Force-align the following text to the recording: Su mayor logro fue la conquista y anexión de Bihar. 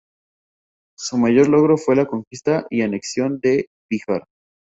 Su 0.97 1.15
mayor 1.19 1.47
logro 1.47 1.77
fue 1.77 1.95
la 1.95 2.07
conquista 2.07 2.65
y 2.71 2.81
anexión 2.81 3.37
de 3.39 3.67
Bihar. 3.87 4.23